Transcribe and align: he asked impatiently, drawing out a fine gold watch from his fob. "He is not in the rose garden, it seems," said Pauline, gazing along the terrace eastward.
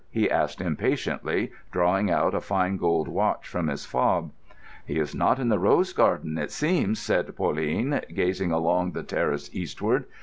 he 0.09 0.31
asked 0.31 0.59
impatiently, 0.61 1.51
drawing 1.71 2.09
out 2.09 2.33
a 2.33 2.41
fine 2.41 2.75
gold 2.75 3.07
watch 3.07 3.47
from 3.47 3.67
his 3.67 3.85
fob. 3.85 4.31
"He 4.83 4.97
is 4.97 5.13
not 5.13 5.37
in 5.37 5.49
the 5.49 5.59
rose 5.59 5.93
garden, 5.93 6.39
it 6.39 6.49
seems," 6.49 6.97
said 6.97 7.35
Pauline, 7.35 8.01
gazing 8.11 8.51
along 8.51 8.93
the 8.93 9.03
terrace 9.03 9.51
eastward. 9.53 10.05